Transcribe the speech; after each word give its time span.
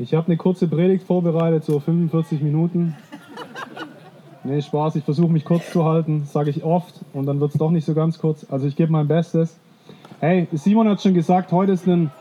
Ich 0.00 0.14
habe 0.14 0.28
eine 0.28 0.36
kurze 0.36 0.68
Predigt 0.68 1.02
vorbereitet, 1.02 1.64
so 1.64 1.80
45 1.80 2.40
Minuten. 2.40 2.94
Nee, 4.44 4.62
Spaß, 4.62 4.94
ich 4.94 5.02
versuche 5.02 5.32
mich 5.32 5.44
kurz 5.44 5.72
zu 5.72 5.84
halten, 5.84 6.22
sage 6.24 6.50
ich 6.50 6.62
oft 6.62 7.00
und 7.12 7.26
dann 7.26 7.40
wird 7.40 7.50
es 7.50 7.58
doch 7.58 7.72
nicht 7.72 7.84
so 7.84 7.94
ganz 7.94 8.20
kurz. 8.20 8.46
Also 8.48 8.68
ich 8.68 8.76
gebe 8.76 8.92
mein 8.92 9.08
Bestes. 9.08 9.58
Hey, 10.20 10.46
Simon 10.52 10.88
hat 10.88 11.02
schon 11.02 11.14
gesagt, 11.14 11.50
heute 11.50 11.72
ist, 11.72 11.88
ein, 11.88 12.12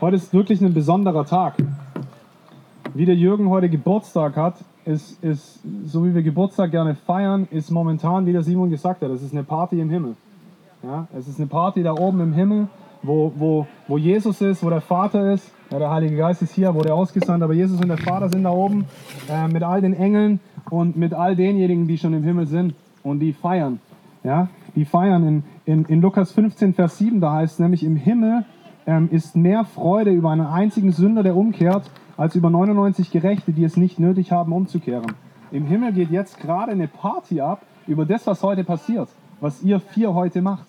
heute 0.00 0.14
ist 0.14 0.32
wirklich 0.32 0.60
ein 0.60 0.74
besonderer 0.74 1.26
Tag. 1.26 1.54
Wie 2.94 3.04
der 3.04 3.16
Jürgen 3.16 3.50
heute 3.50 3.68
Geburtstag 3.68 4.36
hat, 4.36 4.54
ist, 4.84 5.22
ist, 5.24 5.58
so 5.86 6.06
wie 6.06 6.14
wir 6.14 6.22
Geburtstag 6.22 6.70
gerne 6.70 6.94
feiern, 6.94 7.48
ist 7.50 7.68
momentan, 7.72 8.26
wie 8.26 8.32
der 8.32 8.44
Simon 8.44 8.70
gesagt 8.70 9.02
hat, 9.02 9.10
es 9.10 9.22
ist 9.22 9.32
eine 9.32 9.42
Party 9.42 9.80
im 9.80 9.90
Himmel. 9.90 10.14
Ja, 10.84 11.08
es 11.18 11.26
ist 11.26 11.40
eine 11.40 11.48
Party 11.48 11.82
da 11.82 11.94
oben 11.94 12.20
im 12.20 12.32
Himmel, 12.32 12.68
wo, 13.04 13.32
wo, 13.36 13.66
wo 13.86 13.98
Jesus 13.98 14.40
ist, 14.40 14.64
wo 14.64 14.70
der 14.70 14.80
Vater 14.80 15.32
ist. 15.32 15.52
Ja, 15.70 15.78
der 15.78 15.90
Heilige 15.90 16.16
Geist 16.16 16.42
ist 16.42 16.54
hier, 16.54 16.74
wurde 16.74 16.94
ausgesandt, 16.94 17.42
aber 17.42 17.54
Jesus 17.54 17.80
und 17.80 17.88
der 17.88 17.98
Vater 17.98 18.28
sind 18.28 18.44
da 18.44 18.50
oben 18.50 18.86
äh, 19.30 19.48
mit 19.48 19.62
all 19.62 19.80
den 19.80 19.94
Engeln 19.94 20.40
und 20.70 20.96
mit 20.96 21.14
all 21.14 21.36
denjenigen, 21.36 21.86
die 21.86 21.98
schon 21.98 22.14
im 22.14 22.22
Himmel 22.22 22.46
sind 22.46 22.74
und 23.02 23.20
die 23.20 23.32
feiern. 23.32 23.80
Ja, 24.22 24.48
die 24.74 24.86
feiern 24.86 25.26
in, 25.26 25.44
in, 25.66 25.84
in 25.84 26.00
Lukas 26.00 26.32
15, 26.32 26.74
Vers 26.74 26.98
7, 26.98 27.20
da 27.20 27.32
heißt 27.34 27.54
es 27.54 27.58
nämlich, 27.58 27.84
im 27.84 27.96
Himmel 27.96 28.44
ähm, 28.86 29.08
ist 29.10 29.36
mehr 29.36 29.64
Freude 29.64 30.10
über 30.10 30.30
einen 30.30 30.46
einzigen 30.46 30.92
Sünder, 30.92 31.22
der 31.22 31.36
umkehrt, 31.36 31.90
als 32.16 32.34
über 32.34 32.48
99 32.48 33.10
Gerechte, 33.10 33.52
die 33.52 33.64
es 33.64 33.76
nicht 33.76 33.98
nötig 33.98 34.32
haben, 34.32 34.52
umzukehren. 34.52 35.12
Im 35.50 35.66
Himmel 35.66 35.92
geht 35.92 36.10
jetzt 36.10 36.40
gerade 36.40 36.72
eine 36.72 36.88
Party 36.88 37.40
ab 37.40 37.62
über 37.86 38.06
das, 38.06 38.26
was 38.26 38.42
heute 38.42 38.64
passiert, 38.64 39.08
was 39.40 39.62
ihr 39.62 39.80
vier 39.80 40.14
heute 40.14 40.40
macht. 40.40 40.66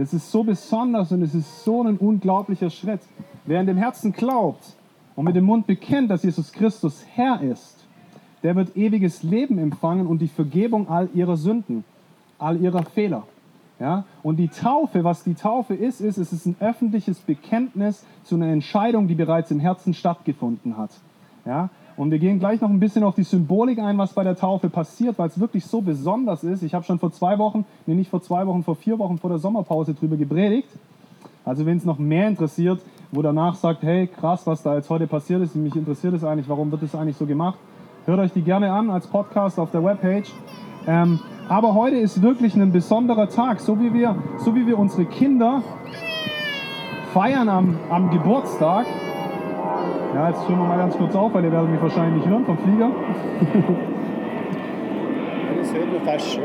Das 0.00 0.14
ist 0.14 0.30
so 0.30 0.42
besonders 0.42 1.12
und 1.12 1.20
es 1.20 1.34
ist 1.34 1.62
so 1.62 1.82
ein 1.82 1.98
unglaublicher 1.98 2.70
Schritt. 2.70 3.02
Wer 3.44 3.60
in 3.60 3.66
dem 3.66 3.76
Herzen 3.76 4.14
glaubt 4.14 4.64
und 5.14 5.26
mit 5.26 5.36
dem 5.36 5.44
Mund 5.44 5.66
bekennt, 5.66 6.10
dass 6.10 6.22
Jesus 6.22 6.52
Christus 6.52 7.04
Herr 7.12 7.42
ist, 7.42 7.84
der 8.42 8.56
wird 8.56 8.78
ewiges 8.78 9.22
Leben 9.22 9.58
empfangen 9.58 10.06
und 10.06 10.22
die 10.22 10.28
Vergebung 10.28 10.88
all 10.88 11.10
ihrer 11.12 11.36
Sünden, 11.36 11.84
all 12.38 12.58
ihrer 12.62 12.82
Fehler. 12.84 13.24
Ja? 13.78 14.04
Und 14.22 14.36
die 14.36 14.48
Taufe, 14.48 15.04
was 15.04 15.22
die 15.22 15.34
Taufe 15.34 15.74
ist, 15.74 16.00
ist, 16.00 16.16
es 16.16 16.32
ist 16.32 16.46
ein 16.46 16.56
öffentliches 16.60 17.18
Bekenntnis 17.18 18.02
zu 18.24 18.36
einer 18.36 18.48
Entscheidung, 18.48 19.06
die 19.06 19.14
bereits 19.14 19.50
im 19.50 19.60
Herzen 19.60 19.92
stattgefunden 19.92 20.78
hat. 20.78 20.92
Ja? 21.44 21.68
Und 22.00 22.10
wir 22.10 22.18
gehen 22.18 22.38
gleich 22.38 22.62
noch 22.62 22.70
ein 22.70 22.80
bisschen 22.80 23.04
auf 23.04 23.14
die 23.14 23.24
Symbolik 23.24 23.78
ein, 23.78 23.98
was 23.98 24.14
bei 24.14 24.24
der 24.24 24.34
Taufe 24.34 24.70
passiert, 24.70 25.18
weil 25.18 25.28
es 25.28 25.38
wirklich 25.38 25.66
so 25.66 25.82
besonders 25.82 26.42
ist. 26.42 26.62
Ich 26.62 26.72
habe 26.72 26.82
schon 26.82 26.98
vor 26.98 27.12
zwei 27.12 27.36
Wochen, 27.36 27.66
nee, 27.84 27.92
nicht 27.92 28.08
vor 28.08 28.22
zwei 28.22 28.46
Wochen, 28.46 28.62
vor 28.62 28.74
vier 28.74 28.98
Wochen 28.98 29.18
vor 29.18 29.28
der 29.28 29.38
Sommerpause 29.38 29.92
drüber 29.92 30.16
gepredigt. 30.16 30.70
Also 31.44 31.66
wenn 31.66 31.76
es 31.76 31.84
noch 31.84 31.98
mehr 31.98 32.26
interessiert, 32.26 32.80
wo 33.12 33.20
danach 33.20 33.54
sagt, 33.54 33.82
hey, 33.82 34.06
krass, 34.06 34.46
was 34.46 34.62
da 34.62 34.76
jetzt 34.76 34.88
heute 34.88 35.06
passiert 35.06 35.42
ist, 35.42 35.54
mich 35.54 35.76
interessiert 35.76 36.14
es 36.14 36.24
eigentlich, 36.24 36.48
warum 36.48 36.72
wird 36.72 36.82
es 36.84 36.94
eigentlich 36.94 37.18
so 37.18 37.26
gemacht, 37.26 37.58
hört 38.06 38.18
euch 38.18 38.32
die 38.32 38.40
gerne 38.40 38.72
an 38.72 38.88
als 38.88 39.06
Podcast 39.06 39.58
auf 39.58 39.70
der 39.70 39.84
Webpage. 39.84 40.32
Ähm, 40.86 41.20
aber 41.50 41.74
heute 41.74 41.96
ist 41.96 42.22
wirklich 42.22 42.54
ein 42.54 42.72
besonderer 42.72 43.28
Tag, 43.28 43.60
so 43.60 43.78
wie 43.78 43.92
wir, 43.92 44.16
so 44.38 44.54
wie 44.54 44.66
wir 44.66 44.78
unsere 44.78 45.04
Kinder 45.04 45.62
feiern 47.12 47.50
am, 47.50 47.76
am 47.90 48.10
Geburtstag. 48.10 48.86
Ja, 50.14 50.28
jetzt 50.28 50.44
schauen 50.46 50.58
wir 50.58 50.66
mal 50.66 50.78
ganz 50.78 50.96
kurz 50.96 51.14
auf, 51.14 51.32
weil 51.34 51.44
ihr 51.44 51.52
werdet 51.52 51.70
mich 51.70 51.80
wahrscheinlich 51.80 52.16
nicht 52.16 52.28
hören 52.28 52.44
vom 52.44 52.58
Flieger. 52.58 52.90
Das 55.58 55.74
hört 55.74 55.92
man 55.92 56.02
fast 56.02 56.32
schon. 56.32 56.44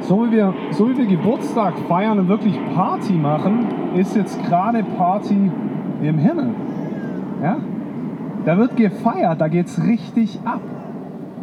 So 0.00 0.26
wie, 0.26 0.32
wir, 0.32 0.54
so 0.70 0.88
wie 0.88 0.96
wir 0.98 1.06
Geburtstag 1.06 1.74
feiern 1.88 2.18
und 2.18 2.28
wirklich 2.28 2.58
Party 2.74 3.12
machen, 3.12 3.66
ist 3.96 4.16
jetzt 4.16 4.42
gerade 4.44 4.82
Party 4.98 5.50
im 6.02 6.18
Himmel. 6.18 6.50
Ja? 7.42 7.56
Da 8.44 8.58
wird 8.58 8.76
gefeiert, 8.76 9.40
da 9.40 9.48
geht's 9.48 9.82
richtig 9.82 10.38
ab 10.44 10.60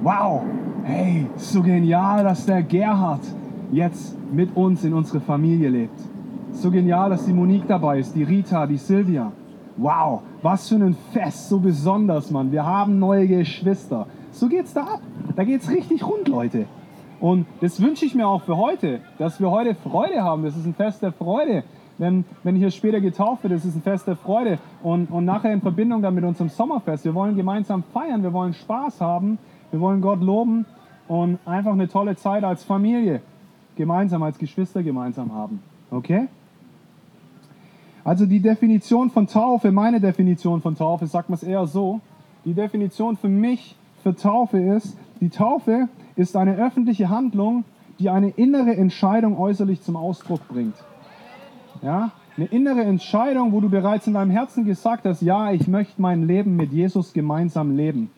wow, 0.02 0.44
hey, 0.84 1.28
so 1.36 1.62
genial, 1.62 2.24
dass 2.24 2.46
der 2.46 2.64
Gerhard 2.64 3.22
jetzt 3.72 4.18
mit 4.32 4.56
uns 4.56 4.84
in 4.84 4.94
unsere 4.94 5.20
Familie 5.20 5.70
lebt. 5.70 6.00
So 6.54 6.70
genial, 6.70 7.10
dass 7.10 7.26
die 7.26 7.34
Monique 7.34 7.68
dabei 7.68 8.00
ist, 8.00 8.16
die 8.16 8.24
Rita, 8.24 8.68
die 8.68 8.78
Silvia. 8.78 9.32
Wow, 9.78 10.22
was 10.42 10.70
für 10.70 10.76
ein 10.76 10.96
Fest, 11.12 11.50
so 11.50 11.60
besonders, 11.60 12.30
Mann. 12.30 12.52
Wir 12.52 12.66
haben 12.66 13.00
neue 13.00 13.28
Geschwister. 13.28 14.08
So 14.32 14.48
geht's 14.48 14.74
da 14.74 14.84
ab. 14.84 15.02
Da 15.36 15.44
geht's 15.44 15.70
richtig 15.70 16.06
rund, 16.06 16.28
Leute. 16.28 16.66
Und 17.20 17.46
das 17.62 17.82
wünsche 17.82 18.06
ich 18.06 18.16
mir 18.16 18.28
auch 18.28 18.42
für 18.42 18.58
heute, 18.58 19.00
dass 19.18 19.40
wir 19.40 19.50
heute 19.50 19.76
Freude 19.76 20.24
haben. 20.24 20.44
Das 20.44 20.58
ist 20.58 20.66
ein 20.66 20.74
Fest 20.74 21.02
der 21.02 21.12
Freude. 21.12 21.64
Wenn, 21.98 22.26
wenn 22.44 22.56
hier 22.56 22.72
später 22.72 23.00
getauft 23.00 23.44
wird, 23.44 23.54
das 23.54 23.64
ist 23.64 23.76
ein 23.76 23.82
Fest 23.82 24.08
der 24.08 24.16
Freude. 24.16 24.60
Und, 24.84 25.12
und 25.12 25.26
nachher 25.26 25.54
in 25.54 25.62
Verbindung 25.62 26.02
dann 26.02 26.16
mit 26.16 26.24
unserem 26.24 26.50
Sommerfest. 26.50 27.06
Wir 27.06 27.14
wollen 27.14 27.36
gemeinsam 27.36 27.84
feiern, 27.94 28.24
wir 28.24 28.34
wollen 28.34 28.54
Spaß 28.54 29.02
haben. 29.02 29.38
Wir 29.72 29.80
wollen 29.80 30.02
Gott 30.02 30.22
loben 30.22 30.66
und 31.08 31.40
einfach 31.46 31.72
eine 31.72 31.88
tolle 31.88 32.16
Zeit 32.18 32.44
als 32.44 32.64
Familie 32.64 33.22
gemeinsam, 33.76 34.22
als 34.22 34.38
Geschwister 34.38 34.84
gemeinsam 34.84 35.34
haben. 35.34 35.62
Okay? 35.90 36.28
Also 38.04 38.26
die 38.26 38.40
Definition 38.40 39.10
von 39.10 39.28
Taufe, 39.28 39.72
meine 39.72 40.00
Definition 40.00 40.62
von 40.62 40.76
Taufe, 40.76 41.06
sagt 41.08 41.30
man 41.30 41.36
es 41.36 41.44
eher 41.44 41.68
so. 41.68 42.02
Die 42.46 42.54
Definition 42.54 43.18
für 43.18 43.30
mich 43.30 43.76
für 44.02 44.16
Taufe 44.16 44.58
ist, 44.58 44.98
die 45.20 45.30
Taufe 45.30 45.88
ist 46.16 46.36
eine 46.36 46.56
öffentliche 46.56 47.10
Handlung, 47.10 47.64
die 48.00 48.10
eine 48.10 48.30
innere 48.30 48.76
Entscheidung 48.76 49.38
äußerlich 49.38 49.82
zum 49.82 49.96
Ausdruck 49.96 50.48
bringt. 50.48 50.76
Ja? 51.84 52.12
Eine 52.38 52.48
innere 52.48 52.82
Entscheidung, 52.82 53.52
wo 53.52 53.62
du 53.62 53.70
bereits 53.70 54.08
in 54.08 54.14
deinem 54.14 54.32
Herzen 54.32 54.66
gesagt 54.66 55.06
hast, 55.06 55.22
ja, 55.22 55.52
ich 55.52 55.68
möchte 55.68 56.02
mein 56.02 56.26
Leben 56.26 56.56
mit 56.56 56.72
Jesus 56.72 57.14
gemeinsam 57.14 57.76
leben. 57.76 58.10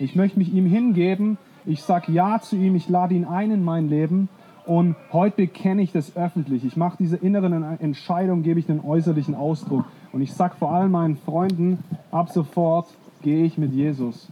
Ich 0.00 0.16
möchte 0.16 0.38
mich 0.38 0.52
ihm 0.52 0.66
hingeben. 0.66 1.38
Ich 1.66 1.82
sage 1.82 2.10
Ja 2.10 2.40
zu 2.40 2.56
ihm. 2.56 2.74
Ich 2.74 2.88
lade 2.88 3.14
ihn 3.14 3.24
ein 3.24 3.50
in 3.50 3.62
mein 3.62 3.88
Leben. 3.88 4.28
Und 4.68 4.96
heute 5.14 5.36
bekenne 5.36 5.80
ich 5.80 5.92
das 5.92 6.14
öffentlich. 6.14 6.62
Ich 6.62 6.76
mache 6.76 6.98
diese 6.98 7.16
inneren 7.16 7.80
Entscheidung, 7.80 8.42
gebe 8.42 8.60
ich 8.60 8.68
einen 8.68 8.84
äußerlichen 8.84 9.34
Ausdruck. 9.34 9.86
Und 10.12 10.20
ich 10.20 10.34
sage 10.34 10.56
vor 10.58 10.72
allem 10.72 10.90
meinen 10.90 11.16
Freunden, 11.16 11.82
ab 12.10 12.28
sofort 12.28 12.86
gehe 13.22 13.46
ich 13.46 13.56
mit 13.56 13.72
Jesus. 13.72 14.28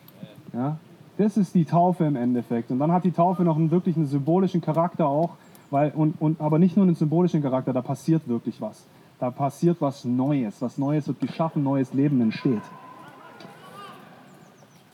Ja? 0.52 0.76
Das 1.16 1.38
ist 1.38 1.54
die 1.54 1.64
Taufe 1.64 2.04
im 2.04 2.16
Endeffekt. 2.16 2.70
Und 2.70 2.80
dann 2.80 2.92
hat 2.92 3.04
die 3.04 3.12
Taufe 3.12 3.44
noch 3.44 3.56
einen 3.56 3.70
wirklich 3.70 3.96
einen 3.96 4.04
symbolischen 4.04 4.60
Charakter 4.60 5.06
auch, 5.08 5.36
weil, 5.70 5.91
und, 5.92 6.20
und, 6.20 6.38
aber 6.38 6.58
nicht 6.58 6.76
nur 6.76 6.84
einen 6.84 6.96
symbolischen 6.96 7.41
Charakter, 7.41 7.72
da 7.72 7.80
passiert 7.80 8.28
wirklich 8.28 8.60
was. 8.60 8.84
Da 9.19 9.30
passiert 9.30 9.78
was 9.80 10.04
Neues. 10.04 10.60
Was 10.60 10.76
Neues 10.76 11.08
wird 11.08 11.19
geschaffen, 11.19 11.62
neues 11.62 11.94
Leben 11.94 12.20
entsteht. 12.20 12.62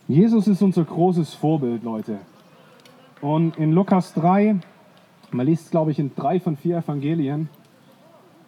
Jesus 0.07 0.47
ist 0.47 0.63
unser 0.63 0.85
großes 0.85 1.35
Vorbild, 1.35 1.83
Leute. 1.83 2.19
Und 3.21 3.57
in 3.59 3.73
Lukas 3.73 4.15
3, 4.15 4.61
man 5.35 5.47
liest, 5.47 5.71
glaube 5.71 5.91
ich, 5.91 5.99
in 5.99 6.15
drei 6.15 6.41
von 6.41 6.57
vier 6.57 6.79
Evangelien, 6.79 7.49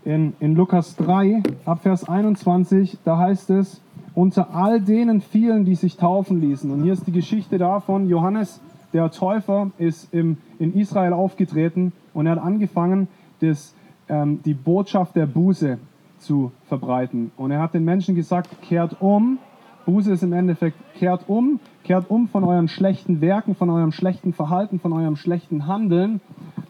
in, 0.04 0.34
in 0.38 0.54
Lukas 0.54 0.96
3, 0.96 1.42
ab 1.64 1.82
Vers 1.82 2.08
21, 2.08 2.98
da 3.04 3.18
heißt 3.18 3.50
es, 3.50 3.80
unter 4.14 4.54
all 4.54 4.80
denen 4.80 5.20
vielen, 5.20 5.64
die 5.64 5.74
sich 5.74 5.96
taufen 5.96 6.40
ließen. 6.40 6.70
Und 6.70 6.82
hier 6.82 6.92
ist 6.92 7.06
die 7.06 7.12
Geschichte 7.12 7.58
davon, 7.58 8.08
Johannes, 8.08 8.60
der 8.92 9.10
Täufer, 9.10 9.70
ist 9.78 10.12
im, 10.12 10.36
in 10.58 10.74
Israel 10.74 11.12
aufgetreten 11.12 11.92
und 12.12 12.26
er 12.26 12.32
hat 12.32 12.42
angefangen, 12.42 13.08
das, 13.40 13.74
ähm, 14.08 14.40
die 14.44 14.54
Botschaft 14.54 15.16
der 15.16 15.26
Buße 15.26 15.78
zu 16.18 16.52
verbreiten. 16.66 17.32
Und 17.36 17.50
er 17.50 17.60
hat 17.60 17.74
den 17.74 17.84
Menschen 17.84 18.14
gesagt, 18.14 18.62
kehrt 18.62 19.00
um. 19.00 19.38
Buße 19.84 20.12
ist 20.12 20.22
im 20.22 20.32
Endeffekt, 20.32 20.76
kehrt 20.94 21.28
um, 21.28 21.60
kehrt 21.82 22.08
um 22.08 22.28
von 22.28 22.44
euren 22.44 22.68
schlechten 22.68 23.20
Werken, 23.20 23.54
von 23.54 23.68
eurem 23.68 23.92
schlechten 23.92 24.32
Verhalten, 24.32 24.78
von 24.78 24.92
eurem 24.92 25.16
schlechten 25.16 25.66
Handeln, 25.66 26.20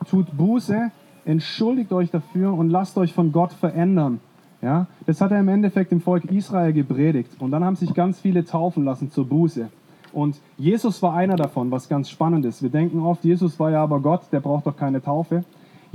tut 0.04 0.36
Buße, 0.36 0.90
entschuldigt 1.24 1.92
euch 1.92 2.10
dafür 2.10 2.52
und 2.54 2.70
lasst 2.70 2.96
euch 2.98 3.12
von 3.12 3.32
Gott 3.32 3.52
verändern. 3.52 4.20
Ja, 4.62 4.86
das 5.06 5.20
hat 5.20 5.30
er 5.30 5.40
im 5.40 5.48
Endeffekt 5.48 5.90
dem 5.90 6.00
Volk 6.00 6.24
Israel 6.24 6.72
gepredigt. 6.72 7.36
Und 7.38 7.50
dann 7.50 7.64
haben 7.64 7.76
sich 7.76 7.92
ganz 7.92 8.20
viele 8.20 8.44
taufen 8.44 8.84
lassen 8.84 9.10
zur 9.10 9.26
Buße. 9.26 9.68
Und 10.14 10.40
Jesus 10.56 11.02
war 11.02 11.14
einer 11.14 11.36
davon, 11.36 11.70
was 11.70 11.88
ganz 11.88 12.08
spannend 12.08 12.46
ist. 12.46 12.62
Wir 12.62 12.70
denken 12.70 13.00
oft, 13.00 13.24
Jesus 13.24 13.58
war 13.58 13.70
ja 13.70 13.82
aber 13.82 14.00
Gott, 14.00 14.22
der 14.32 14.40
braucht 14.40 14.66
doch 14.66 14.76
keine 14.76 15.02
Taufe. 15.02 15.44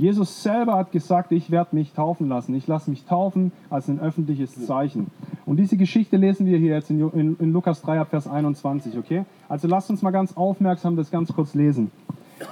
Jesus 0.00 0.42
selber 0.42 0.76
hat 0.76 0.92
gesagt, 0.92 1.30
ich 1.32 1.50
werde 1.50 1.76
mich 1.76 1.92
taufen 1.92 2.28
lassen. 2.28 2.54
Ich 2.54 2.66
lasse 2.66 2.88
mich 2.88 3.04
taufen 3.04 3.52
als 3.68 3.88
ein 3.88 4.00
öffentliches 4.00 4.64
Zeichen. 4.66 5.08
Und 5.44 5.56
diese 5.56 5.76
Geschichte 5.76 6.16
lesen 6.16 6.46
wir 6.46 6.56
hier 6.56 6.74
jetzt 6.74 6.90
in, 6.90 7.06
in, 7.10 7.36
in 7.38 7.52
Lukas 7.52 7.82
3, 7.82 8.06
Vers 8.06 8.26
21, 8.26 8.96
okay? 8.96 9.24
Also 9.48 9.68
lasst 9.68 9.90
uns 9.90 10.00
mal 10.00 10.10
ganz 10.10 10.36
aufmerksam 10.36 10.96
das 10.96 11.10
ganz 11.10 11.32
kurz 11.34 11.54
lesen. 11.54 11.90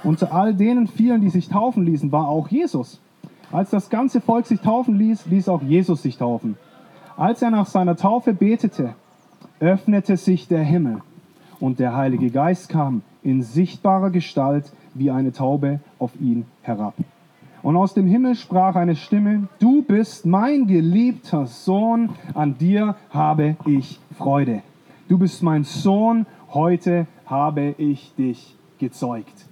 Unter 0.03 0.33
all 0.33 0.53
denen 0.53 0.87
vielen, 0.87 1.21
die 1.21 1.29
sich 1.29 1.49
taufen 1.49 1.83
ließen, 1.85 2.11
war 2.11 2.27
auch 2.27 2.47
Jesus. 2.47 2.99
Als 3.51 3.71
das 3.71 3.89
ganze 3.89 4.21
Volk 4.21 4.45
sich 4.45 4.61
taufen 4.61 4.97
ließ, 4.97 5.25
ließ 5.25 5.49
auch 5.49 5.61
Jesus 5.61 6.03
sich 6.03 6.17
taufen. 6.17 6.57
Als 7.17 7.41
er 7.41 7.49
nach 7.49 7.65
seiner 7.65 7.95
Taufe 7.95 8.33
betete, 8.33 8.93
öffnete 9.59 10.17
sich 10.17 10.47
der 10.47 10.63
Himmel 10.63 11.01
und 11.59 11.79
der 11.79 11.95
Heilige 11.95 12.29
Geist 12.29 12.69
kam 12.69 13.01
in 13.23 13.41
sichtbarer 13.41 14.09
Gestalt 14.11 14.71
wie 14.93 15.11
eine 15.11 15.33
Taube 15.33 15.79
auf 15.97 16.11
ihn 16.19 16.45
herab. 16.61 16.93
Und 17.61 17.75
aus 17.75 17.93
dem 17.93 18.07
Himmel 18.07 18.35
sprach 18.35 18.75
eine 18.75 18.95
Stimme, 18.95 19.49
du 19.59 19.81
bist 19.81 20.25
mein 20.25 20.67
geliebter 20.67 21.45
Sohn, 21.45 22.11
an 22.33 22.57
dir 22.57 22.95
habe 23.09 23.57
ich 23.65 23.99
Freude. 24.17 24.61
Du 25.09 25.17
bist 25.17 25.43
mein 25.43 25.65
Sohn, 25.65 26.25
heute 26.53 27.05
habe 27.25 27.75
ich 27.77 28.13
dich 28.15 28.55
gezeugt. 28.77 29.48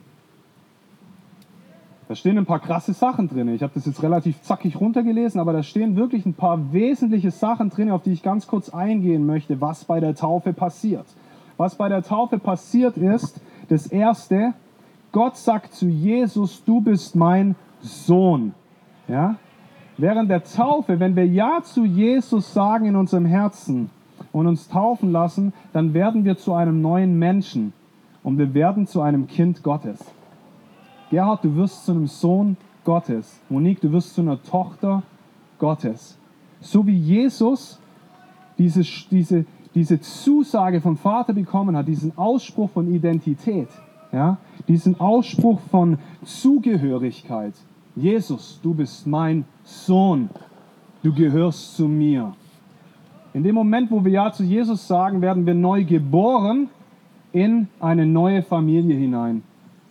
Da 2.08 2.16
stehen 2.16 2.38
ein 2.38 2.46
paar 2.46 2.60
krasse 2.60 2.94
Sachen 2.94 3.28
drin. 3.28 3.50
Ich 3.50 3.62
habe 3.62 3.74
das 3.74 3.86
jetzt 3.86 4.02
relativ 4.02 4.42
zackig 4.42 4.80
runtergelesen, 4.80 5.42
aber 5.42 5.52
da 5.52 5.62
stehen 5.62 5.98
wirklich 5.98 6.26
ein 6.26 6.36
paar 6.36 6.72
wesentliche 6.72 7.32
Sachen 7.32 7.70
drin, 7.70 7.92
auf 7.92 8.04
die 8.04 8.14
ich 8.14 8.24
ganz 8.24 8.48
kurz 8.48 8.70
eingehen 8.70 9.26
möchte, 9.26 9.60
was 9.60 9.84
bei 9.84 10.00
der 10.00 10.16
Taufe 10.16 10.54
passiert. 10.54 11.06
Was 11.58 11.76
bei 11.76 11.90
der 11.90 12.04
Taufe 12.04 12.40
passiert 12.40 12.98
ist, 12.98 13.42
das 13.68 13.88
Erste, 13.88 14.54
Gott 15.12 15.36
sagt 15.36 15.74
zu 15.74 15.88
Jesus, 15.88 16.64
du 16.64 16.80
bist 16.80 17.16
mein 17.16 17.56
Sohn. 17.82 18.54
Ja? 19.10 19.36
Während 19.98 20.30
der 20.30 20.44
Taufe, 20.44 21.00
wenn 21.00 21.16
wir 21.16 21.26
Ja 21.26 21.60
zu 21.64 21.84
Jesus 21.84 22.54
sagen 22.54 22.86
in 22.86 22.96
unserem 22.96 23.26
Herzen 23.26 23.90
und 24.32 24.48
uns 24.48 24.70
taufen 24.70 25.12
lassen, 25.12 25.54
dann 25.74 25.94
werden 25.94 26.24
wir 26.24 26.38
zu 26.38 26.54
einem 26.54 26.82
neuen 26.82 27.20
Menschen 27.20 27.74
und 28.24 28.38
wir 28.38 28.54
werden 28.54 28.88
zu 28.88 29.02
einem 29.02 29.28
Kind 29.28 29.64
Gottes. 29.64 30.00
Gerhard, 31.10 31.44
du 31.44 31.56
wirst 31.56 31.86
zu 31.86 31.92
einem 31.92 32.08
Sohn 32.08 32.58
Gottes. 32.84 33.40
Monique, 33.50 33.82
du 33.82 33.92
wirst 33.92 34.14
zu 34.16 34.22
einer 34.22 34.42
Tochter 34.42 35.04
Gottes. 35.60 36.18
So 36.60 36.86
wie 36.86 36.98
Jesus 36.98 37.80
diese, 38.58 38.82
diese, 39.12 39.46
diese 39.76 40.02
Zusage 40.02 40.82
vom 40.82 40.98
Vater 40.98 41.34
bekommen 41.34 41.78
hat, 41.78 41.88
diesen 41.88 42.18
Ausspruch 42.18 42.70
von 42.72 42.92
Identität, 42.94 43.70
ja, 44.12 44.38
diesen 44.68 45.00
Ausspruch 45.00 45.60
von 45.72 45.98
Zugehörigkeit. 46.24 47.54
Jesus, 47.96 48.60
du 48.62 48.74
bist 48.74 49.08
mein 49.08 49.46
Sohn, 49.64 50.30
du 51.04 51.14
gehörst 51.14 51.76
zu 51.76 51.88
mir. 51.88 52.34
In 53.34 53.44
dem 53.44 53.56
Moment, 53.56 53.92
wo 53.92 54.04
wir 54.04 54.12
Ja 54.12 54.32
zu 54.32 54.44
Jesus 54.44 54.88
sagen, 54.88 55.22
werden 55.22 55.46
wir 55.46 55.54
neu 55.54 55.84
geboren 55.84 56.70
in 57.32 57.68
eine 57.80 58.06
neue 58.06 58.42
Familie 58.42 58.96
hinein. 58.96 59.44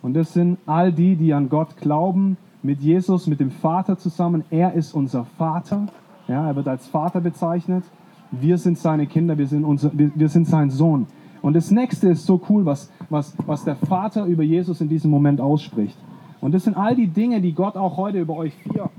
Und 0.07 0.13
das 0.13 0.31
sind 0.31 0.57
all 0.65 0.93
die, 0.93 1.17
die 1.17 1.33
an 1.33 1.49
Gott 1.49 1.75
glauben, 1.75 2.37
mit 2.63 2.79
Jesus, 2.79 3.27
mit 3.27 3.41
dem 3.41 3.51
Vater 3.51 3.97
zusammen. 3.97 4.45
Er 4.49 4.71
ist 4.71 4.93
unser 4.93 5.25
Vater. 5.25 5.87
Ja, 6.29 6.47
er 6.47 6.55
wird 6.55 6.69
als 6.69 6.87
Vater 6.87 7.19
bezeichnet. 7.19 7.83
Wir 8.31 8.57
sind 8.57 8.77
seine 8.77 9.05
Kinder, 9.05 9.37
wir 9.37 9.47
sind, 9.47 9.65
unser, 9.65 9.91
wir, 9.97 10.09
wir 10.15 10.29
sind 10.29 10.47
sein 10.47 10.69
Sohn. 10.69 11.07
Und 11.41 11.57
das 11.57 11.71
nächste 11.71 12.07
ist 12.07 12.25
so 12.25 12.41
cool, 12.47 12.65
was, 12.65 12.89
was, 13.09 13.35
was 13.47 13.65
der 13.65 13.75
Vater 13.75 14.23
über 14.23 14.43
Jesus 14.43 14.79
in 14.79 14.87
diesem 14.87 15.11
Moment 15.11 15.41
ausspricht. 15.41 15.97
Und 16.39 16.53
das 16.53 16.63
sind 16.63 16.77
all 16.77 16.95
die 16.95 17.07
Dinge, 17.07 17.41
die 17.41 17.51
Gott 17.51 17.75
auch 17.75 17.97
heute 17.97 18.21
über 18.21 18.37
euch 18.37 18.53
vier, 18.63 18.89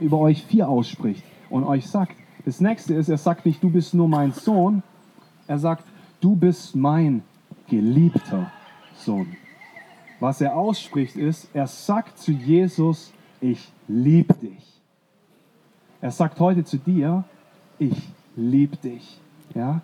über 0.00 0.18
euch 0.18 0.42
vier 0.42 0.68
ausspricht 0.68 1.22
und 1.50 1.62
euch 1.62 1.86
sagt. 1.86 2.16
Das 2.44 2.60
nächste 2.60 2.94
ist, 2.94 3.08
er 3.08 3.18
sagt 3.18 3.46
nicht, 3.46 3.62
du 3.62 3.70
bist 3.70 3.94
nur 3.94 4.08
mein 4.08 4.32
Sohn, 4.32 4.82
er 5.46 5.60
sagt, 5.60 5.84
du 6.20 6.34
bist 6.34 6.74
mein 6.74 7.22
geliebter 7.68 8.50
Sohn. 8.96 9.28
Was 10.20 10.40
er 10.40 10.56
ausspricht 10.56 11.16
ist, 11.16 11.48
er 11.52 11.66
sagt 11.66 12.18
zu 12.18 12.32
Jesus, 12.32 13.12
ich 13.40 13.70
liebe 13.86 14.34
dich. 14.34 14.80
Er 16.00 16.10
sagt 16.10 16.40
heute 16.40 16.64
zu 16.64 16.78
dir, 16.78 17.24
ich 17.78 17.96
liebe 18.34 18.76
dich. 18.76 19.20
Ja? 19.54 19.82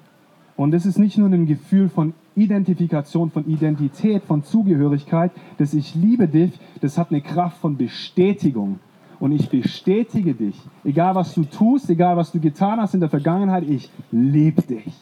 Und 0.57 0.75
es 0.75 0.87
ist 0.87 0.99
nicht 0.99 1.19
nur 1.19 1.29
ein 1.29 1.47
Gefühl 1.47 1.89
von 1.89 2.15
Identifikation, 2.35 3.31
von 3.31 3.47
Identität, 3.47 4.23
von 4.25 4.43
Zugehörigkeit, 4.43 5.33
dass 5.59 5.75
ich 5.75 5.95
liebe 5.95 6.29
dich, 6.29 6.53
das 6.81 6.97
hat 6.99 7.11
eine 7.11 7.21
Kraft 7.21 7.59
von 7.59 7.77
Bestätigung. 7.77 8.79
Und 9.21 9.33
ich 9.33 9.49
bestätige 9.49 10.35
dich, 10.35 10.61
egal 10.83 11.15
was 11.15 11.35
du 11.35 11.45
tust, 11.45 11.89
egal 11.91 12.17
was 12.17 12.33
du 12.33 12.41
getan 12.41 12.81
hast 12.81 12.95
in 12.95 13.01
der 13.01 13.09
Vergangenheit, 13.09 13.65
ich 13.69 13.91
liebe 14.11 14.63
dich. 14.63 14.93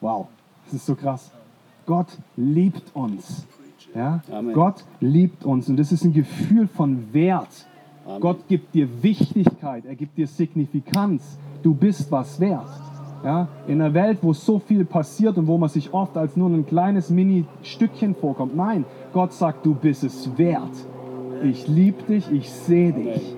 Wow, 0.00 0.28
das 0.64 0.74
ist 0.74 0.86
so 0.86 0.94
krass. 0.94 1.30
Gott 1.84 2.08
liebt 2.36 2.94
uns. 2.94 3.46
Ja? 3.94 4.20
Gott 4.52 4.84
liebt 5.00 5.44
uns 5.44 5.68
und 5.68 5.76
das 5.76 5.92
ist 5.92 6.04
ein 6.04 6.12
Gefühl 6.12 6.68
von 6.68 7.12
Wert. 7.12 7.66
Amen. 8.06 8.20
Gott 8.20 8.48
gibt 8.48 8.74
dir 8.74 9.02
Wichtigkeit, 9.02 9.84
er 9.84 9.94
gibt 9.94 10.16
dir 10.16 10.26
Signifikanz. 10.26 11.38
Du 11.62 11.74
bist 11.74 12.10
was 12.10 12.40
wert. 12.40 12.68
Ja? 13.24 13.48
In 13.66 13.80
einer 13.80 13.92
Welt, 13.94 14.18
wo 14.22 14.32
so 14.32 14.58
viel 14.58 14.84
passiert 14.84 15.36
und 15.38 15.46
wo 15.46 15.58
man 15.58 15.68
sich 15.68 15.92
oft 15.92 16.16
als 16.16 16.36
nur 16.36 16.48
ein 16.48 16.66
kleines 16.66 17.10
Mini-Stückchen 17.10 18.14
vorkommt. 18.14 18.56
Nein, 18.56 18.84
Gott 19.12 19.32
sagt, 19.32 19.66
du 19.66 19.74
bist 19.74 20.04
es 20.04 20.38
wert. 20.38 20.72
Ich 21.42 21.68
liebe 21.68 22.02
dich, 22.04 22.30
ich 22.30 22.50
sehe 22.50 22.92
dich. 22.92 23.36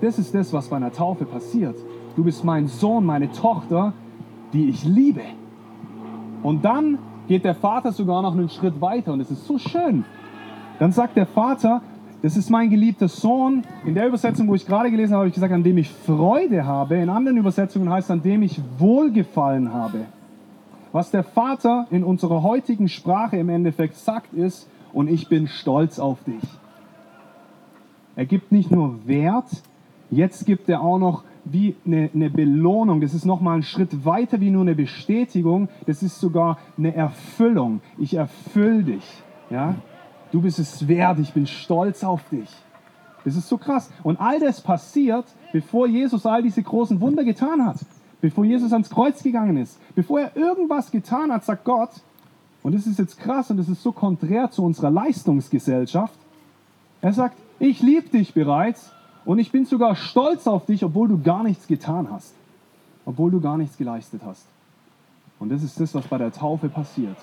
Das 0.00 0.18
ist 0.18 0.34
das, 0.34 0.52
was 0.52 0.68
bei 0.68 0.76
einer 0.76 0.92
Taufe 0.92 1.24
passiert. 1.24 1.76
Du 2.16 2.24
bist 2.24 2.44
mein 2.44 2.68
Sohn, 2.68 3.04
meine 3.04 3.30
Tochter, 3.32 3.92
die 4.52 4.68
ich 4.68 4.84
liebe. 4.84 5.22
Und 6.42 6.64
dann 6.64 6.98
geht 7.28 7.44
der 7.44 7.54
Vater 7.54 7.92
sogar 7.92 8.22
noch 8.22 8.32
einen 8.32 8.48
Schritt 8.48 8.80
weiter 8.80 9.12
und 9.12 9.20
es 9.20 9.30
ist 9.30 9.46
so 9.46 9.58
schön. 9.58 10.04
Dann 10.78 10.92
sagt 10.92 11.16
der 11.16 11.26
Vater, 11.26 11.82
das 12.22 12.36
ist 12.36 12.50
mein 12.50 12.70
geliebter 12.70 13.08
Sohn. 13.08 13.64
In 13.84 13.94
der 13.94 14.08
Übersetzung, 14.08 14.48
wo 14.48 14.54
ich 14.54 14.66
gerade 14.66 14.90
gelesen 14.90 15.12
habe, 15.12 15.20
habe 15.20 15.28
ich 15.28 15.34
gesagt, 15.34 15.52
an 15.52 15.62
dem 15.62 15.78
ich 15.78 15.90
Freude 15.90 16.64
habe. 16.64 16.96
In 16.96 17.10
anderen 17.10 17.36
Übersetzungen 17.36 17.90
heißt 17.90 18.06
es, 18.06 18.10
an 18.10 18.22
dem 18.22 18.42
ich 18.42 18.60
Wohlgefallen 18.78 19.72
habe. 19.72 20.06
Was 20.90 21.10
der 21.10 21.22
Vater 21.22 21.86
in 21.90 22.02
unserer 22.04 22.42
heutigen 22.42 22.88
Sprache 22.88 23.36
im 23.36 23.48
Endeffekt 23.48 23.96
sagt, 23.96 24.32
ist, 24.32 24.68
und 24.92 25.10
ich 25.10 25.28
bin 25.28 25.48
stolz 25.48 25.98
auf 25.98 26.22
dich. 26.24 26.42
Er 28.16 28.26
gibt 28.26 28.52
nicht 28.52 28.70
nur 28.70 29.06
Wert, 29.06 29.50
jetzt 30.10 30.46
gibt 30.46 30.68
er 30.68 30.80
auch 30.80 30.98
noch 30.98 31.24
wie 31.44 31.76
eine, 31.86 32.10
eine 32.14 32.30
Belohnung. 32.30 33.00
Das 33.00 33.14
ist 33.14 33.24
nochmal 33.24 33.58
ein 33.58 33.62
Schritt 33.62 34.04
weiter 34.04 34.40
wie 34.40 34.50
nur 34.50 34.62
eine 34.62 34.74
Bestätigung. 34.74 35.68
Das 35.86 36.02
ist 36.02 36.20
sogar 36.20 36.58
eine 36.76 36.94
Erfüllung. 36.94 37.80
Ich 37.98 38.14
erfülle 38.14 38.82
dich. 38.82 39.04
Ja? 39.50 39.76
Du 40.32 40.40
bist 40.40 40.58
es 40.58 40.88
wert. 40.88 41.18
Ich 41.18 41.32
bin 41.32 41.46
stolz 41.46 42.02
auf 42.04 42.28
dich. 42.28 42.48
Das 43.24 43.36
ist 43.36 43.48
so 43.48 43.58
krass. 43.58 43.90
Und 44.02 44.20
all 44.20 44.38
das 44.38 44.60
passiert, 44.60 45.24
bevor 45.52 45.86
Jesus 45.86 46.26
all 46.26 46.42
diese 46.42 46.62
großen 46.62 47.00
Wunder 47.00 47.24
getan 47.24 47.64
hat. 47.64 47.76
Bevor 48.20 48.44
Jesus 48.44 48.72
ans 48.72 48.90
Kreuz 48.90 49.22
gegangen 49.22 49.56
ist. 49.56 49.78
Bevor 49.94 50.20
er 50.20 50.36
irgendwas 50.36 50.90
getan 50.90 51.32
hat, 51.32 51.44
sagt 51.44 51.64
Gott, 51.64 51.90
und 52.62 52.74
das 52.74 52.86
ist 52.86 52.98
jetzt 52.98 53.18
krass 53.18 53.50
und 53.50 53.58
das 53.58 53.68
ist 53.68 53.82
so 53.82 53.92
konträr 53.92 54.50
zu 54.50 54.64
unserer 54.64 54.90
Leistungsgesellschaft. 54.90 56.18
Er 57.02 57.12
sagt, 57.12 57.36
ich 57.58 57.82
liebe 57.82 58.08
dich 58.08 58.32
bereits 58.32 58.90
und 59.24 59.38
ich 59.38 59.50
bin 59.50 59.64
sogar 59.64 59.96
stolz 59.96 60.46
auf 60.46 60.66
dich, 60.66 60.84
obwohl 60.84 61.08
du 61.08 61.20
gar 61.20 61.42
nichts 61.42 61.66
getan 61.66 62.08
hast. 62.10 62.34
Obwohl 63.06 63.30
du 63.30 63.40
gar 63.40 63.56
nichts 63.56 63.76
geleistet 63.76 64.22
hast. 64.24 64.46
Und 65.38 65.50
das 65.50 65.62
ist 65.62 65.78
das, 65.80 65.94
was 65.94 66.06
bei 66.06 66.18
der 66.18 66.32
Taufe 66.32 66.68
passiert. 66.68 67.16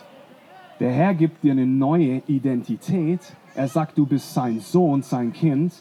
Der 0.79 0.91
Herr 0.91 1.13
gibt 1.13 1.43
dir 1.43 1.51
eine 1.51 1.65
neue 1.65 2.23
Identität. 2.27 3.19
Er 3.55 3.67
sagt, 3.67 3.97
du 3.97 4.05
bist 4.05 4.33
sein 4.33 4.59
Sohn, 4.59 5.03
sein 5.03 5.31
Kind. 5.31 5.73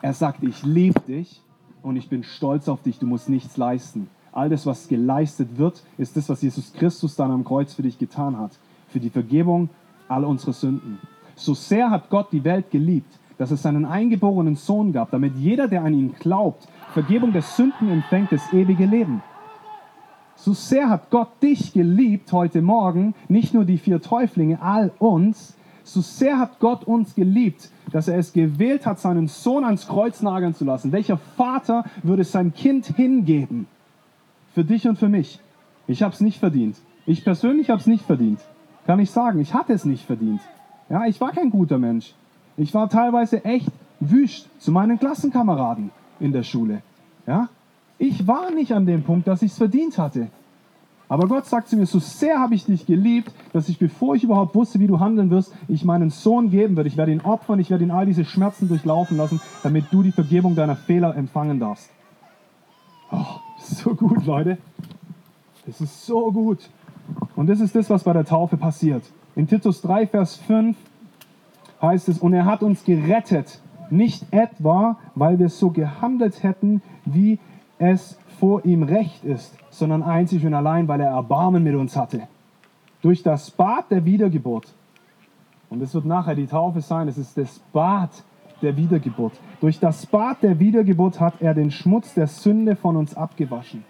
Er 0.00 0.14
sagt, 0.14 0.42
ich 0.42 0.62
liebe 0.62 1.00
dich 1.00 1.40
und 1.82 1.96
ich 1.96 2.08
bin 2.08 2.22
stolz 2.22 2.68
auf 2.68 2.82
dich. 2.82 2.98
Du 2.98 3.06
musst 3.06 3.28
nichts 3.28 3.56
leisten. 3.56 4.08
All 4.32 4.48
das, 4.48 4.66
was 4.66 4.86
geleistet 4.86 5.58
wird, 5.58 5.82
ist 5.98 6.16
das, 6.16 6.28
was 6.28 6.42
Jesus 6.42 6.72
Christus 6.72 7.16
dann 7.16 7.32
am 7.32 7.44
Kreuz 7.44 7.74
für 7.74 7.82
dich 7.82 7.98
getan 7.98 8.38
hat. 8.38 8.52
Für 8.88 9.00
die 9.00 9.10
Vergebung 9.10 9.70
all 10.06 10.24
unserer 10.24 10.52
Sünden. 10.52 10.98
So 11.34 11.54
sehr 11.54 11.90
hat 11.90 12.10
Gott 12.10 12.32
die 12.32 12.44
Welt 12.44 12.70
geliebt, 12.70 13.18
dass 13.38 13.50
es 13.50 13.62
seinen 13.62 13.84
eingeborenen 13.84 14.56
Sohn 14.56 14.92
gab, 14.92 15.10
damit 15.10 15.36
jeder, 15.36 15.68
der 15.68 15.84
an 15.84 15.94
ihn 15.94 16.14
glaubt, 16.18 16.68
Vergebung 16.92 17.32
der 17.32 17.42
Sünden 17.42 17.88
empfängt, 17.88 18.32
das 18.32 18.52
ewige 18.52 18.84
Leben. 18.84 19.22
So 20.34 20.52
sehr 20.52 20.88
hat 20.88 21.10
Gott 21.10 21.42
dich 21.42 21.72
geliebt 21.72 22.32
heute 22.32 22.62
Morgen, 22.62 23.14
nicht 23.28 23.54
nur 23.54 23.64
die 23.64 23.78
vier 23.78 24.00
Täuflinge, 24.00 24.60
all 24.62 24.92
uns, 24.98 25.56
so 25.82 26.00
sehr 26.00 26.38
hat 26.38 26.60
Gott 26.60 26.84
uns 26.84 27.14
geliebt, 27.14 27.70
dass 27.92 28.08
er 28.08 28.18
es 28.18 28.32
gewählt 28.32 28.84
hat, 28.84 29.00
seinen 29.00 29.26
Sohn 29.26 29.64
ans 29.64 29.88
Kreuz 29.88 30.20
nageln 30.20 30.54
zu 30.54 30.64
lassen. 30.64 30.92
Welcher 30.92 31.16
Vater 31.16 31.84
würde 32.02 32.24
sein 32.24 32.52
Kind 32.52 32.86
hingeben? 32.86 33.66
Für 34.54 34.64
dich 34.64 34.86
und 34.86 34.98
für 34.98 35.08
mich. 35.08 35.40
Ich 35.86 36.02
habe 36.02 36.12
es 36.12 36.20
nicht 36.20 36.38
verdient. 36.38 36.76
Ich 37.06 37.24
persönlich 37.24 37.70
habe 37.70 37.80
es 37.80 37.86
nicht 37.86 38.04
verdient. 38.04 38.40
Kann 38.86 39.00
ich 39.00 39.10
sagen, 39.10 39.40
ich 39.40 39.54
hatte 39.54 39.72
es 39.72 39.86
nicht 39.86 40.04
verdient. 40.04 40.42
Ja, 40.90 41.06
ich 41.06 41.20
war 41.20 41.32
kein 41.32 41.50
guter 41.50 41.78
Mensch. 41.78 42.14
Ich 42.58 42.74
war 42.74 42.90
teilweise 42.90 43.44
echt 43.44 43.70
wüst 44.00 44.48
zu 44.60 44.72
meinen 44.72 44.98
Klassenkameraden 44.98 45.90
in 46.18 46.32
der 46.32 46.42
Schule. 46.42 46.82
Ja? 47.26 47.48
Ich 47.98 48.26
war 48.26 48.50
nicht 48.50 48.72
an 48.72 48.84
dem 48.84 49.04
Punkt, 49.04 49.28
dass 49.28 49.42
ich 49.42 49.52
es 49.52 49.58
verdient 49.58 49.96
hatte. 49.96 50.28
Aber 51.08 51.26
Gott 51.26 51.46
sagt 51.46 51.68
zu 51.68 51.76
mir, 51.76 51.86
so 51.86 52.00
sehr 52.00 52.38
habe 52.38 52.54
ich 52.54 52.66
dich 52.66 52.84
geliebt, 52.84 53.32
dass 53.52 53.68
ich, 53.68 53.78
bevor 53.78 54.14
ich 54.14 54.24
überhaupt 54.24 54.54
wusste, 54.54 54.78
wie 54.78 54.88
du 54.88 55.00
handeln 55.00 55.30
wirst, 55.30 55.54
ich 55.68 55.84
meinen 55.84 56.10
Sohn 56.10 56.50
geben 56.50 56.76
werde. 56.76 56.88
Ich 56.88 56.98
werde 56.98 57.12
ihn 57.12 57.22
opfern, 57.22 57.60
ich 57.60 57.70
werde 57.70 57.84
ihn 57.84 57.90
all 57.92 58.04
diese 58.04 58.24
Schmerzen 58.24 58.68
durchlaufen 58.68 59.16
lassen, 59.16 59.40
damit 59.62 59.86
du 59.90 60.02
die 60.02 60.12
Vergebung 60.12 60.54
deiner 60.54 60.76
Fehler 60.76 61.16
empfangen 61.16 61.60
darfst. 61.60 61.90
Oh, 63.10 63.24
so 63.58 63.94
gut, 63.94 64.26
Leute. 64.26 64.58
Das 65.64 65.80
ist 65.80 66.04
so 66.04 66.30
gut. 66.30 66.58
Und 67.36 67.46
das 67.46 67.60
ist 67.60 67.74
das, 67.74 67.88
was 67.88 68.02
bei 68.02 68.12
der 68.12 68.24
Taufe 68.24 68.56
passiert. 68.56 69.04
In 69.34 69.46
Titus 69.46 69.80
3, 69.80 70.08
Vers 70.08 70.36
5 70.36 70.76
heißt 71.80 72.08
es, 72.08 72.18
und 72.18 72.32
er 72.32 72.44
hat 72.44 72.62
uns 72.62 72.84
gerettet 72.84 73.60
Nicht 73.90 74.26
etwa, 74.32 74.98
weil 75.14 75.38
wir 75.38 75.48
so 75.48 75.70
gehandelt 75.70 76.42
hätten, 76.42 76.82
wie 77.06 77.38
es 77.78 78.18
vor 78.38 78.64
ihm 78.64 78.82
recht 78.82 79.24
ist, 79.24 79.56
sondern 79.70 80.02
einzig 80.02 80.44
und 80.44 80.54
allein, 80.54 80.88
weil 80.88 81.00
er 81.00 81.10
Erbarmen 81.10 81.64
mit 81.64 81.74
uns 81.74 81.96
hatte. 81.96 82.22
Durch 83.00 83.22
das 83.22 83.50
Bad 83.50 83.90
der 83.90 84.04
Wiedergeburt. 84.04 84.74
Und 85.70 85.82
es 85.82 85.94
wird 85.94 86.04
nachher 86.04 86.34
die 86.34 86.46
Taufe 86.46 86.80
sein, 86.80 87.08
es 87.08 87.18
ist 87.18 87.36
das 87.38 87.60
Bad 87.72 88.10
der 88.62 88.76
Wiedergeburt. 88.76 89.32
Durch 89.60 89.78
das 89.78 90.06
Bad 90.06 90.42
der 90.42 90.58
Wiedergeburt 90.58 91.20
hat 91.20 91.40
er 91.40 91.54
den 91.54 91.70
Schmutz 91.70 92.14
der 92.14 92.26
Sünde 92.26 92.76
von 92.76 92.96
uns 92.96 93.16
abgewaschen. 93.16 93.84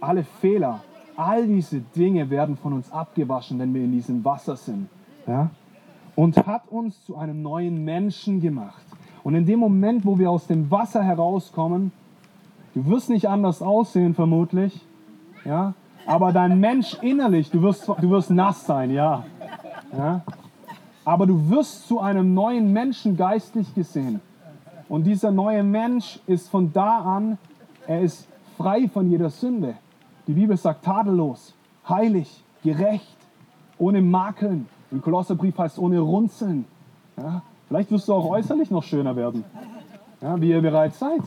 Alle 0.00 0.24
Fehler, 0.24 0.82
all 1.16 1.46
diese 1.46 1.80
Dinge 1.80 2.28
werden 2.30 2.56
von 2.56 2.72
uns 2.72 2.92
abgewaschen, 2.92 3.58
wenn 3.58 3.74
wir 3.74 3.82
in 3.82 3.92
diesem 3.92 4.24
Wasser 4.24 4.56
sind. 4.56 4.88
Ja? 5.26 5.50
Und 6.16 6.36
hat 6.46 6.68
uns 6.68 7.04
zu 7.04 7.16
einem 7.16 7.42
neuen 7.42 7.84
Menschen 7.84 8.40
gemacht. 8.40 8.84
Und 9.22 9.34
in 9.34 9.46
dem 9.46 9.60
Moment, 9.60 10.04
wo 10.04 10.18
wir 10.18 10.30
aus 10.30 10.46
dem 10.46 10.70
Wasser 10.70 11.02
herauskommen, 11.04 11.92
du 12.74 12.86
wirst 12.86 13.10
nicht 13.10 13.28
anders 13.28 13.62
aussehen 13.62 14.14
vermutlich, 14.14 14.84
ja? 15.44 15.74
aber 16.06 16.32
dein 16.32 16.58
Mensch 16.58 16.96
innerlich, 17.02 17.50
du 17.50 17.62
wirst, 17.62 17.88
du 17.88 18.10
wirst 18.10 18.30
nass 18.30 18.66
sein, 18.66 18.90
ja. 18.90 19.24
ja? 19.96 20.22
Aber 21.04 21.26
du 21.26 21.50
wirst 21.50 21.86
zu 21.86 22.00
einem 22.00 22.34
neuen 22.34 22.72
Menschen 22.72 23.16
geistlich 23.16 23.74
gesehen. 23.74 24.20
Und 24.88 25.04
dieser 25.04 25.30
neue 25.30 25.62
Mensch 25.62 26.20
ist 26.26 26.48
von 26.48 26.72
da 26.72 26.98
an, 26.98 27.38
er 27.86 28.00
ist 28.00 28.28
frei 28.56 28.88
von 28.88 29.10
jeder 29.10 29.30
Sünde. 29.30 29.74
Die 30.26 30.32
Bibel 30.32 30.56
sagt 30.56 30.84
tadellos, 30.84 31.54
heilig, 31.88 32.42
gerecht, 32.62 33.16
ohne 33.78 34.02
Makeln. 34.02 34.68
Im 34.90 35.02
Kolosserbrief 35.02 35.56
heißt 35.58 35.78
ohne 35.78 35.98
Runzeln. 36.00 36.64
Ja? 37.16 37.42
Vielleicht 37.68 37.90
wirst 37.90 38.08
du 38.08 38.14
auch 38.14 38.28
äußerlich 38.30 38.70
noch 38.70 38.82
schöner 38.82 39.16
werden, 39.16 39.44
ja, 40.20 40.40
wie 40.40 40.50
ihr 40.50 40.62
bereits 40.62 40.98
seid. 40.98 41.20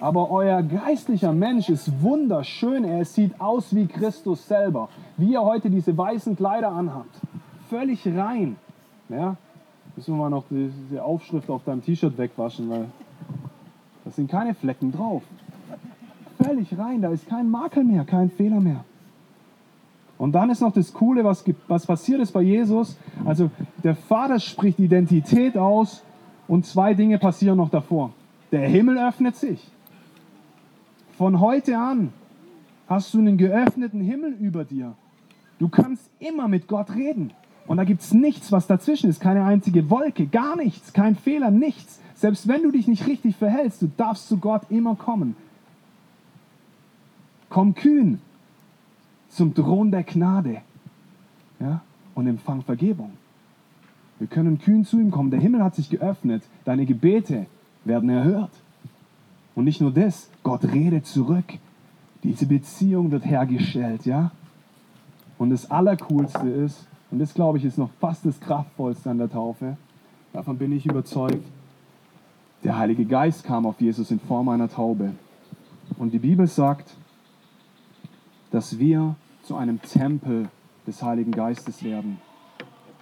Aber 0.00 0.30
euer 0.30 0.62
geistlicher 0.62 1.32
Mensch 1.32 1.68
ist 1.68 2.02
wunderschön. 2.02 2.84
Er 2.84 3.04
sieht 3.04 3.40
aus 3.40 3.74
wie 3.74 3.86
Christus 3.86 4.46
selber. 4.46 4.88
Wie 5.16 5.32
ihr 5.32 5.42
heute 5.42 5.70
diese 5.70 5.96
weißen 5.96 6.36
Kleider 6.36 6.70
anhabt. 6.70 7.10
Völlig 7.68 8.06
rein. 8.06 8.56
Ja? 9.08 9.36
Müssen 9.96 10.14
wir 10.14 10.18
mal 10.18 10.30
noch 10.30 10.44
diese 10.48 11.02
Aufschrift 11.02 11.50
auf 11.50 11.64
deinem 11.64 11.82
T-Shirt 11.82 12.16
wegwaschen, 12.16 12.70
weil 12.70 12.86
da 14.04 14.10
sind 14.12 14.30
keine 14.30 14.54
Flecken 14.54 14.92
drauf. 14.92 15.22
Völlig 16.40 16.78
rein, 16.78 17.02
da 17.02 17.10
ist 17.10 17.28
kein 17.28 17.50
Makel 17.50 17.82
mehr, 17.82 18.04
kein 18.04 18.30
Fehler 18.30 18.60
mehr. 18.60 18.84
Und 20.18 20.32
dann 20.32 20.50
ist 20.50 20.60
noch 20.60 20.72
das 20.72 20.92
Coole, 20.92 21.24
was, 21.24 21.44
was 21.68 21.86
passiert 21.86 22.20
ist 22.20 22.32
bei 22.32 22.42
Jesus. 22.42 22.98
Also 23.24 23.50
der 23.84 23.94
Vater 23.94 24.40
spricht 24.40 24.80
Identität 24.80 25.56
aus 25.56 26.02
und 26.48 26.66
zwei 26.66 26.94
Dinge 26.94 27.18
passieren 27.18 27.56
noch 27.56 27.70
davor. 27.70 28.12
Der 28.50 28.68
Himmel 28.68 28.98
öffnet 28.98 29.36
sich. 29.36 29.70
Von 31.16 31.40
heute 31.40 31.78
an 31.78 32.12
hast 32.88 33.14
du 33.14 33.18
einen 33.18 33.38
geöffneten 33.38 34.00
Himmel 34.00 34.32
über 34.32 34.64
dir. 34.64 34.94
Du 35.60 35.68
kannst 35.68 36.10
immer 36.18 36.48
mit 36.48 36.66
Gott 36.66 36.94
reden. 36.94 37.32
Und 37.68 37.76
da 37.76 37.84
gibt 37.84 38.00
es 38.00 38.14
nichts, 38.14 38.50
was 38.50 38.66
dazwischen 38.66 39.10
ist. 39.10 39.20
Keine 39.20 39.44
einzige 39.44 39.90
Wolke, 39.90 40.26
gar 40.26 40.56
nichts, 40.56 40.92
kein 40.92 41.14
Fehler, 41.14 41.50
nichts. 41.50 42.00
Selbst 42.14 42.48
wenn 42.48 42.62
du 42.62 42.70
dich 42.70 42.88
nicht 42.88 43.06
richtig 43.06 43.36
verhältst, 43.36 43.82
du 43.82 43.90
darfst 43.96 44.26
zu 44.26 44.38
Gott 44.38 44.62
immer 44.70 44.96
kommen. 44.96 45.36
Komm 47.50 47.74
kühn 47.74 48.20
zum 49.28 49.54
Thron 49.54 49.90
der 49.90 50.04
Gnade 50.04 50.62
ja, 51.60 51.80
und 52.14 52.26
empfang 52.26 52.62
Vergebung. 52.62 53.12
Wir 54.18 54.26
können 54.26 54.58
kühn 54.58 54.84
zu 54.84 54.98
ihm 54.98 55.10
kommen. 55.10 55.30
Der 55.30 55.40
Himmel 55.40 55.62
hat 55.62 55.76
sich 55.76 55.90
geöffnet. 55.90 56.42
Deine 56.64 56.86
Gebete 56.86 57.46
werden 57.84 58.10
erhört. 58.10 58.50
Und 59.54 59.64
nicht 59.64 59.80
nur 59.80 59.92
das, 59.92 60.28
Gott 60.42 60.64
redet 60.64 61.06
zurück. 61.06 61.44
Diese 62.24 62.46
Beziehung 62.46 63.10
wird 63.10 63.24
hergestellt, 63.24 64.06
ja? 64.06 64.32
Und 65.38 65.50
das 65.50 65.70
Allercoolste 65.70 66.48
ist, 66.48 66.86
und 67.10 67.20
das 67.20 67.32
glaube 67.32 67.58
ich 67.58 67.64
ist 67.64 67.78
noch 67.78 67.90
fast 68.00 68.26
das 68.26 68.40
Kraftvollste 68.40 69.10
an 69.10 69.18
der 69.18 69.30
Taufe, 69.30 69.76
davon 70.32 70.58
bin 70.58 70.72
ich 70.72 70.84
überzeugt, 70.84 71.46
der 72.64 72.76
Heilige 72.76 73.04
Geist 73.04 73.44
kam 73.44 73.66
auf 73.66 73.80
Jesus 73.80 74.10
in 74.10 74.18
Form 74.18 74.48
einer 74.48 74.68
Taube. 74.68 75.12
Und 75.96 76.12
die 76.12 76.18
Bibel 76.18 76.48
sagt, 76.48 76.96
dass 78.50 78.78
wir 78.78 79.16
zu 79.42 79.56
einem 79.56 79.80
Tempel 79.80 80.48
des 80.86 81.02
Heiligen 81.02 81.32
Geistes 81.32 81.82
werden. 81.82 82.18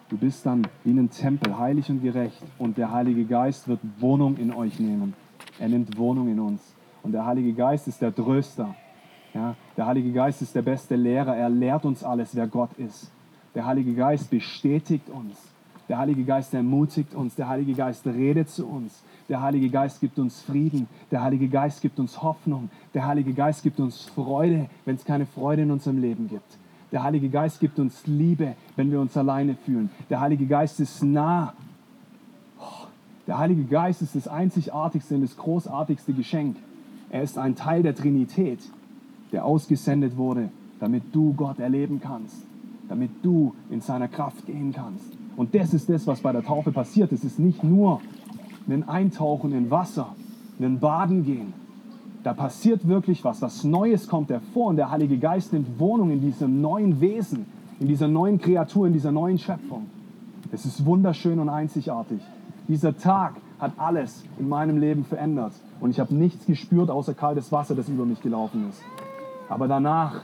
Du 0.08 0.16
bist 0.16 0.46
dann 0.46 0.66
wie 0.84 0.92
ein 0.92 1.10
Tempel, 1.10 1.58
heilig 1.58 1.90
und 1.90 2.02
gerecht. 2.02 2.40
Und 2.58 2.78
der 2.78 2.92
Heilige 2.92 3.24
Geist 3.24 3.66
wird 3.66 3.80
Wohnung 3.98 4.36
in 4.36 4.52
euch 4.52 4.78
nehmen. 4.78 5.14
Er 5.58 5.68
nimmt 5.68 5.96
Wohnung 5.96 6.28
in 6.28 6.38
uns. 6.38 6.74
Und 7.02 7.12
der 7.12 7.26
Heilige 7.26 7.52
Geist 7.52 7.88
ist 7.88 8.00
der 8.00 8.14
Tröster. 8.14 8.74
Ja, 9.34 9.56
der 9.76 9.86
Heilige 9.86 10.12
Geist 10.12 10.42
ist 10.42 10.54
der 10.54 10.62
beste 10.62 10.96
Lehrer. 10.96 11.36
Er 11.36 11.48
lehrt 11.48 11.84
uns 11.84 12.04
alles, 12.04 12.34
wer 12.34 12.46
Gott 12.46 12.72
ist. 12.78 13.10
Der 13.54 13.66
Heilige 13.66 13.94
Geist 13.94 14.30
bestätigt 14.30 15.08
uns. 15.10 15.36
Der 15.88 15.98
Heilige 15.98 16.24
Geist 16.24 16.54
ermutigt 16.54 17.14
uns. 17.14 17.34
Der 17.34 17.48
Heilige 17.48 17.74
Geist 17.74 18.06
redet 18.06 18.48
zu 18.48 18.66
uns. 18.66 19.02
Der 19.28 19.42
Heilige 19.42 19.68
Geist 19.70 20.00
gibt 20.00 20.18
uns 20.18 20.40
Frieden. 20.40 20.88
Der 21.10 21.22
Heilige 21.22 21.48
Geist 21.48 21.82
gibt 21.82 21.98
uns 21.98 22.22
Hoffnung. 22.22 22.70
Der 22.94 23.06
Heilige 23.06 23.32
Geist 23.32 23.62
gibt 23.62 23.80
uns 23.80 24.02
Freude, 24.02 24.68
wenn 24.84 24.96
es 24.96 25.04
keine 25.04 25.26
Freude 25.26 25.62
in 25.62 25.70
unserem 25.70 26.00
Leben 26.00 26.28
gibt. 26.28 26.58
Der 26.92 27.02
Heilige 27.02 27.28
Geist 27.28 27.58
gibt 27.58 27.78
uns 27.80 28.06
Liebe, 28.06 28.54
wenn 28.76 28.90
wir 28.92 29.00
uns 29.00 29.16
alleine 29.16 29.56
fühlen. 29.56 29.90
Der 30.08 30.20
Heilige 30.20 30.46
Geist 30.46 30.78
ist 30.78 31.02
nah. 31.02 31.54
Der 33.26 33.38
Heilige 33.38 33.64
Geist 33.64 34.02
ist 34.02 34.14
das 34.14 34.28
einzigartigste 34.28 35.16
und 35.16 35.22
das 35.22 35.36
großartigste 35.36 36.12
Geschenk. 36.12 36.56
Er 37.10 37.22
ist 37.22 37.38
ein 37.38 37.56
Teil 37.56 37.82
der 37.82 37.96
Trinität, 37.96 38.60
der 39.32 39.44
ausgesendet 39.44 40.16
wurde, 40.16 40.50
damit 40.78 41.02
du 41.12 41.32
Gott 41.32 41.58
erleben 41.58 42.00
kannst, 42.00 42.36
damit 42.88 43.10
du 43.22 43.54
in 43.70 43.80
seiner 43.80 44.06
Kraft 44.06 44.46
gehen 44.46 44.72
kannst. 44.72 45.12
Und 45.36 45.54
das 45.56 45.74
ist 45.74 45.88
das, 45.88 46.06
was 46.06 46.20
bei 46.20 46.30
der 46.30 46.44
Taufe 46.44 46.70
passiert. 46.70 47.10
Es 47.10 47.24
ist 47.24 47.40
nicht 47.40 47.64
nur 47.64 48.00
ein 48.68 48.88
Eintauchen 48.88 49.52
in 49.52 49.70
Wasser, 49.70 50.14
ein 50.60 50.80
Baden 50.80 51.24
gehen. 51.24 51.52
Da 52.22 52.34
passiert 52.34 52.88
wirklich 52.88 53.24
was. 53.24 53.40
Was 53.42 53.62
Neues 53.62 54.08
kommt 54.08 54.30
hervor 54.30 54.68
und 54.68 54.76
der 54.76 54.90
Heilige 54.90 55.18
Geist 55.18 55.52
nimmt 55.52 55.78
Wohnung 55.78 56.10
in 56.10 56.20
diesem 56.20 56.60
neuen 56.60 57.00
Wesen, 57.00 57.46
in 57.78 57.86
dieser 57.86 58.08
neuen 58.08 58.40
Kreatur, 58.40 58.86
in 58.86 58.92
dieser 58.92 59.12
neuen 59.12 59.38
Schöpfung. 59.38 59.86
Es 60.50 60.64
ist 60.64 60.84
wunderschön 60.84 61.38
und 61.38 61.48
einzigartig. 61.48 62.20
Dieser 62.66 62.96
Tag 62.96 63.34
hat 63.60 63.72
alles 63.76 64.24
in 64.38 64.48
meinem 64.48 64.78
Leben 64.78 65.04
verändert 65.04 65.52
und 65.80 65.90
ich 65.90 66.00
habe 66.00 66.14
nichts 66.14 66.46
gespürt 66.46 66.90
außer 66.90 67.14
kaltes 67.14 67.52
Wasser, 67.52 67.74
das 67.74 67.88
über 67.88 68.04
mich 68.04 68.20
gelaufen 68.20 68.68
ist. 68.68 68.82
Aber 69.48 69.68
danach, 69.68 70.22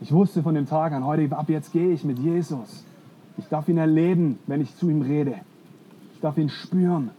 ich 0.00 0.12
wusste 0.12 0.42
von 0.42 0.54
dem 0.54 0.66
Tag 0.66 0.92
an, 0.92 1.04
heute 1.04 1.36
ab 1.36 1.48
jetzt 1.48 1.72
gehe 1.72 1.90
ich 1.90 2.04
mit 2.04 2.20
Jesus. 2.20 2.84
Ich 3.36 3.46
darf 3.46 3.68
ihn 3.68 3.78
erleben, 3.78 4.38
wenn 4.46 4.60
ich 4.60 4.76
zu 4.76 4.88
ihm 4.88 5.02
rede 5.02 5.34
darf 6.24 6.38
ihn 6.38 6.48
spüren. 6.48 7.10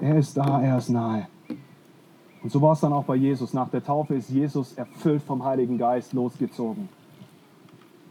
Er 0.00 0.16
ist 0.16 0.36
da, 0.36 0.62
er 0.62 0.78
ist 0.78 0.90
nahe. 0.90 1.26
Und 2.42 2.52
so 2.52 2.62
war 2.62 2.72
es 2.72 2.80
dann 2.80 2.92
auch 2.92 3.04
bei 3.04 3.16
Jesus. 3.16 3.52
Nach 3.52 3.68
der 3.68 3.82
Taufe 3.82 4.14
ist 4.14 4.30
Jesus 4.30 4.74
erfüllt 4.74 5.22
vom 5.22 5.44
Heiligen 5.44 5.76
Geist 5.76 6.12
losgezogen. 6.12 6.88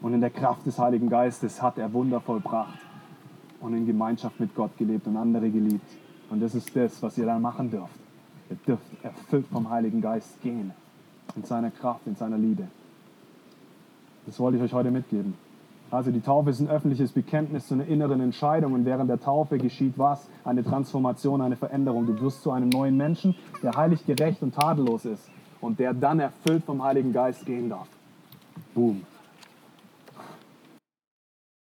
Und 0.01 0.13
in 0.13 0.19
der 0.19 0.29
Kraft 0.29 0.65
des 0.65 0.77
Heiligen 0.77 1.10
Geistes 1.10 1.62
hat 1.62 1.77
er 1.77 1.91
Wunder 1.93 2.19
vollbracht 2.19 2.77
und 3.62 3.74
in 3.74 3.86
Gemeinschaft 3.86 4.39
mit 4.39 4.53
Gott 4.53 4.77
gelebt 4.77 5.07
und 5.07 5.15
andere 5.15 5.50
geliebt. 5.50 5.88
Und 6.29 6.41
das 6.41 6.53
ist 6.55 6.75
das, 6.75 7.01
was 7.01 7.17
ihr 7.17 7.25
dann 7.25 7.41
machen 7.41 7.72
dürft. 7.72 7.96
Ihr 8.50 8.57
dürft 8.67 8.84
erfüllt 9.03 9.48
vom 9.48 9.69
Heiligen 9.69 10.01
Geist 10.01 10.41
gehen. 10.41 10.74
In 11.36 11.43
seiner 11.43 11.72
Kraft, 11.72 12.05
in 12.05 12.15
seiner 12.15 12.38
Liebe. 12.38 12.67
Das 14.25 14.39
wollte 14.39 14.57
ich 14.57 14.63
euch 14.63 14.74
heute 14.74 14.91
mitgeben. 14.91 15.47
Also 15.89 16.12
die 16.12 16.22
Taufe 16.22 16.50
ist 16.50 16.60
ein 16.60 16.70
öffentliches 16.70 17.13
Bekenntnis 17.13 17.67
zu 17.67 17.75
einer 17.75 17.86
inneren 17.86 18.20
Entscheidung 18.20 18.74
und 18.74 18.86
während 18.86 19.10
der 19.10 19.20
Taufe 19.20 19.58
geschieht 19.58 19.94
was? 19.98 20.27
Eine 20.44 20.63
Transformation, 20.63 21.41
eine 21.41 21.56
Veränderung. 21.56 22.06
Du 22.06 22.20
wirst 22.20 22.44
zu 22.44 22.51
einem 22.51 22.70
neuen 22.70 22.98
Menschen, 22.98 23.36
der 23.63 23.72
heilig, 23.75 24.06
gerecht 24.06 24.41
und 24.41 24.53
tadellos 24.53 25.06
ist 25.06 25.29
und 25.62 25.79
der 25.79 25.94
dann 25.94 26.20
erfüllt 26.20 26.63
vom 26.65 26.84
Heiligen 26.84 27.13
Geist 27.13 27.46
gehen 27.46 27.70
darf. 27.70 27.88
Boom. 28.74 29.03